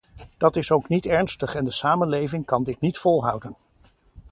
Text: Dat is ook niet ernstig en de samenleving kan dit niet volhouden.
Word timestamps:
Dat 0.37 0.55
is 0.55 0.71
ook 0.71 0.87
niet 0.89 1.05
ernstig 1.05 1.55
en 1.55 1.63
de 1.63 1.71
samenleving 1.71 2.45
kan 2.45 2.63
dit 2.63 2.79
niet 2.79 2.97
volhouden. 2.97 3.55